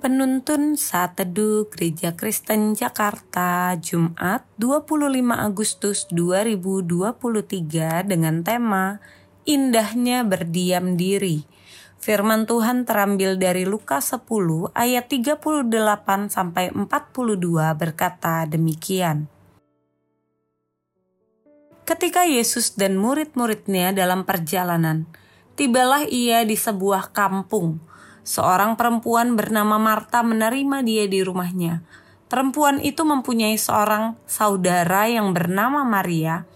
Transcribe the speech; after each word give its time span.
Penuntun 0.00 0.80
Saat 0.80 1.20
Teduh 1.20 1.68
Gereja 1.68 2.16
Kristen 2.16 2.72
Jakarta 2.72 3.76
Jumat 3.76 4.48
25 4.56 4.96
Agustus 5.28 6.08
2023 6.08 8.08
dengan 8.08 8.40
tema 8.40 8.96
Indahnya 9.44 10.24
Berdiam 10.24 10.96
Diri. 10.96 11.44
Firman 12.00 12.48
Tuhan 12.48 12.88
terambil 12.88 13.36
dari 13.36 13.68
Lukas 13.68 14.16
10 14.16 14.72
ayat 14.72 15.04
38 15.04 15.68
sampai 16.32 16.72
42 16.72 16.88
berkata 17.76 18.48
demikian. 18.48 19.28
Ketika 21.84 22.24
Yesus 22.24 22.72
dan 22.72 22.96
murid-muridnya 22.96 23.92
dalam 23.92 24.24
perjalanan, 24.24 25.04
tibalah 25.60 26.08
ia 26.08 26.40
di 26.48 26.56
sebuah 26.56 27.12
kampung 27.12 27.89
seorang 28.30 28.78
perempuan 28.78 29.34
bernama 29.34 29.74
Marta 29.82 30.22
menerima 30.22 30.86
dia 30.86 31.10
di 31.10 31.18
rumahnya. 31.26 31.82
Perempuan 32.30 32.78
itu 32.78 33.02
mempunyai 33.02 33.58
seorang 33.58 34.14
saudara 34.22 35.10
yang 35.10 35.34
bernama 35.34 35.82
Maria. 35.82 36.46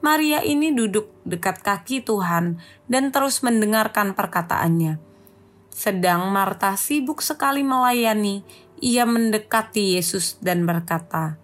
Maria 0.00 0.40
ini 0.40 0.72
duduk 0.72 1.12
dekat 1.28 1.60
kaki 1.60 2.00
Tuhan 2.00 2.56
dan 2.88 3.12
terus 3.12 3.44
mendengarkan 3.44 4.16
perkataannya. 4.16 4.96
Sedang 5.68 6.32
Marta 6.32 6.72
sibuk 6.80 7.20
sekali 7.20 7.60
melayani, 7.60 8.40
ia 8.80 9.04
mendekati 9.04 10.00
Yesus 10.00 10.40
dan 10.40 10.64
berkata, 10.64 11.36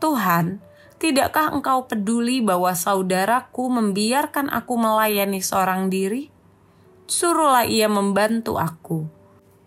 "Tuhan, 0.00 0.64
tidakkah 0.96 1.52
Engkau 1.52 1.84
peduli 1.84 2.40
bahwa 2.40 2.72
saudaraku 2.72 3.68
membiarkan 3.68 4.48
aku 4.48 4.80
melayani 4.80 5.44
seorang 5.44 5.92
diri?" 5.92 6.39
Suruhlah 7.10 7.66
ia 7.66 7.90
membantu 7.90 8.56
aku. 8.56 9.10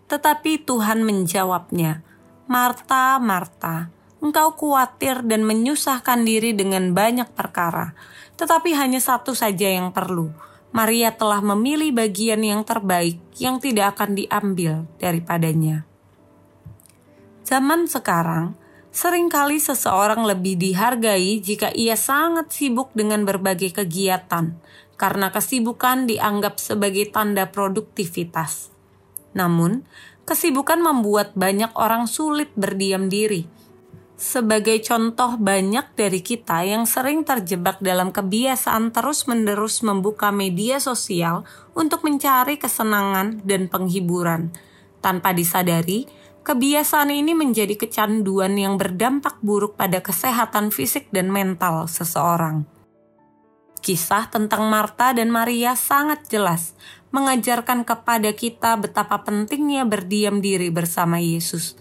Tetapi 0.08 0.64
Tuhan 0.64 1.04
menjawabnya, 1.04 2.02
Marta, 2.48 3.20
Marta, 3.20 3.92
engkau 4.24 4.56
khawatir 4.56 5.28
dan 5.28 5.44
menyusahkan 5.44 6.24
diri 6.24 6.56
dengan 6.56 6.96
banyak 6.96 7.36
perkara, 7.36 7.92
tetapi 8.40 8.72
hanya 8.72 9.04
satu 9.04 9.36
saja 9.36 9.68
yang 9.68 9.92
perlu. 9.92 10.32
Maria 10.74 11.14
telah 11.14 11.38
memilih 11.44 11.94
bagian 11.94 12.42
yang 12.42 12.66
terbaik 12.66 13.22
yang 13.38 13.62
tidak 13.62 13.94
akan 13.94 14.18
diambil 14.18 14.90
daripadanya. 14.98 15.86
Zaman 17.46 17.86
sekarang, 17.86 18.58
sering 18.90 19.30
kali 19.30 19.62
seseorang 19.62 20.26
lebih 20.26 20.58
dihargai 20.58 21.38
jika 21.46 21.70
ia 21.78 21.94
sangat 21.94 22.50
sibuk 22.50 22.90
dengan 22.98 23.22
berbagai 23.22 23.70
kegiatan, 23.70 24.58
karena 24.96 25.34
kesibukan 25.34 26.06
dianggap 26.06 26.62
sebagai 26.62 27.10
tanda 27.10 27.50
produktivitas. 27.50 28.74
Namun, 29.34 29.84
kesibukan 30.24 30.80
membuat 30.80 31.36
banyak 31.36 31.74
orang 31.76 32.08
sulit 32.08 32.54
berdiam 32.56 33.10
diri. 33.12 33.50
Sebagai 34.14 34.80
contoh, 34.80 35.36
banyak 35.36 36.00
dari 36.00 36.24
kita 36.24 36.64
yang 36.64 36.88
sering 36.88 37.28
terjebak 37.28 37.84
dalam 37.84 38.14
kebiasaan 38.14 38.96
terus-menerus 38.96 39.84
membuka 39.84 40.32
media 40.32 40.80
sosial 40.80 41.44
untuk 41.76 42.08
mencari 42.08 42.56
kesenangan 42.56 43.44
dan 43.44 43.68
penghiburan. 43.68 44.56
Tanpa 45.04 45.36
disadari, 45.36 46.08
kebiasaan 46.48 47.12
ini 47.12 47.36
menjadi 47.36 47.76
kecanduan 47.76 48.56
yang 48.56 48.80
berdampak 48.80 49.44
buruk 49.44 49.76
pada 49.76 50.00
kesehatan 50.00 50.72
fisik 50.72 51.12
dan 51.12 51.28
mental 51.28 51.92
seseorang. 51.92 52.73
Kisah 53.84 54.32
tentang 54.32 54.72
Marta 54.72 55.12
dan 55.12 55.28
Maria 55.28 55.76
sangat 55.76 56.32
jelas, 56.32 56.72
mengajarkan 57.12 57.84
kepada 57.84 58.32
kita 58.32 58.80
betapa 58.80 59.28
pentingnya 59.28 59.84
berdiam 59.84 60.40
diri 60.40 60.72
bersama 60.72 61.20
Yesus. 61.20 61.76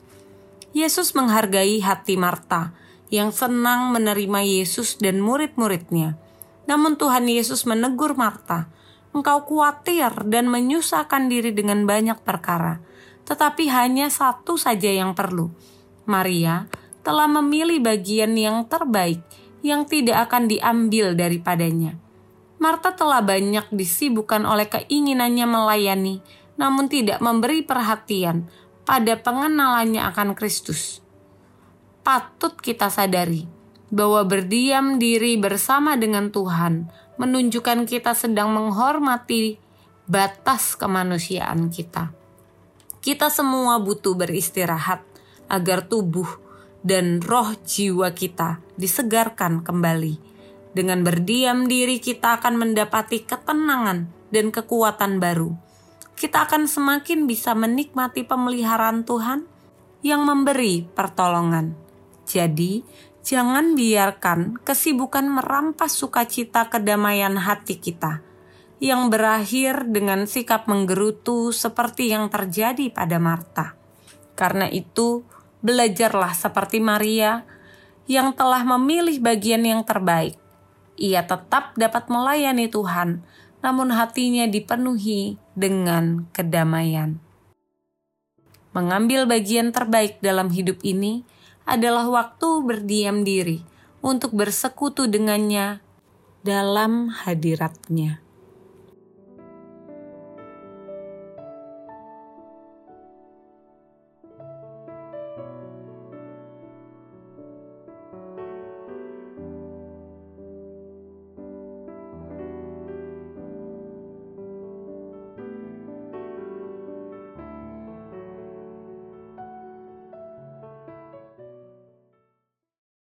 Yesus 0.74 1.14
menghargai 1.14 1.78
hati 1.78 2.18
Marta 2.18 2.74
yang 3.06 3.30
senang 3.30 3.94
menerima 3.94 4.42
Yesus 4.42 4.98
dan 4.98 5.22
murid-muridnya. 5.22 6.18
Namun 6.66 6.98
Tuhan 6.98 7.30
Yesus 7.30 7.70
menegur 7.70 8.18
Marta, 8.18 8.66
"Engkau 9.14 9.46
khawatir 9.46 10.26
dan 10.26 10.50
menyusahkan 10.50 11.30
diri 11.30 11.54
dengan 11.54 11.86
banyak 11.86 12.18
perkara, 12.26 12.82
tetapi 13.30 13.70
hanya 13.70 14.10
satu 14.10 14.58
saja 14.58 14.90
yang 14.90 15.14
perlu." 15.14 15.54
Maria 16.02 16.66
telah 17.06 17.30
memilih 17.30 17.78
bagian 17.78 18.34
yang 18.34 18.66
terbaik 18.66 19.22
yang 19.62 19.86
tidak 19.86 20.28
akan 20.28 20.50
diambil 20.50 21.14
daripadanya. 21.14 21.96
Marta 22.62 22.94
telah 22.94 23.22
banyak 23.22 23.70
disibukkan 23.74 24.46
oleh 24.46 24.70
keinginannya 24.70 25.46
melayani, 25.46 26.22
namun 26.54 26.86
tidak 26.86 27.18
memberi 27.18 27.66
perhatian 27.66 28.46
pada 28.86 29.18
pengenalannya 29.18 30.02
akan 30.10 30.34
Kristus. 30.38 31.02
Patut 32.02 32.58
kita 32.58 32.90
sadari 32.90 33.46
bahwa 33.90 34.26
berdiam 34.26 34.98
diri 34.98 35.38
bersama 35.38 35.94
dengan 35.94 36.34
Tuhan 36.34 36.90
menunjukkan 37.18 37.86
kita 37.86 38.18
sedang 38.18 38.50
menghormati 38.50 39.58
batas 40.10 40.74
kemanusiaan 40.74 41.70
kita. 41.70 42.10
Kita 43.02 43.30
semua 43.30 43.78
butuh 43.78 44.14
beristirahat 44.14 45.02
agar 45.50 45.86
tubuh 45.86 46.41
dan 46.82 47.22
roh 47.22 47.54
jiwa 47.62 48.10
kita 48.12 48.58
disegarkan 48.74 49.62
kembali. 49.62 50.18
Dengan 50.72 51.06
berdiam 51.06 51.70
diri, 51.70 52.02
kita 52.02 52.42
akan 52.42 52.58
mendapati 52.58 53.22
ketenangan 53.22 54.10
dan 54.34 54.50
kekuatan 54.50 55.22
baru. 55.22 55.54
Kita 56.16 56.48
akan 56.48 56.66
semakin 56.66 57.26
bisa 57.26 57.52
menikmati 57.52 58.24
pemeliharaan 58.26 59.04
Tuhan 59.06 59.44
yang 60.02 60.26
memberi 60.26 60.86
pertolongan. 60.86 61.76
Jadi, 62.24 62.82
jangan 63.22 63.78
biarkan 63.78 64.58
kesibukan 64.64 65.28
merampas 65.28 65.94
sukacita 65.94 66.72
kedamaian 66.72 67.36
hati 67.38 67.78
kita 67.78 68.24
yang 68.82 69.14
berakhir 69.14 69.86
dengan 69.86 70.26
sikap 70.26 70.66
menggerutu 70.66 71.54
seperti 71.54 72.10
yang 72.10 72.26
terjadi 72.26 72.90
pada 72.90 73.22
Marta. 73.22 73.78
Karena 74.34 74.66
itu, 74.66 75.22
belajarlah 75.62 76.34
seperti 76.34 76.82
Maria 76.82 77.46
yang 78.10 78.34
telah 78.34 78.62
memilih 78.66 79.22
bagian 79.22 79.62
yang 79.62 79.82
terbaik. 79.86 80.36
Ia 80.98 81.26
tetap 81.26 81.74
dapat 81.74 82.06
melayani 82.06 82.68
Tuhan, 82.70 83.24
namun 83.62 83.94
hatinya 83.94 84.46
dipenuhi 84.46 85.38
dengan 85.54 86.28
kedamaian. 86.34 87.18
Mengambil 88.72 89.26
bagian 89.26 89.74
terbaik 89.74 90.22
dalam 90.22 90.50
hidup 90.54 90.78
ini 90.86 91.22
adalah 91.68 92.08
waktu 92.08 92.48
berdiam 92.64 93.22
diri 93.22 93.62
untuk 94.02 94.34
bersekutu 94.34 95.06
dengannya 95.06 95.78
dalam 96.42 97.12
hadiratnya. 97.12 98.21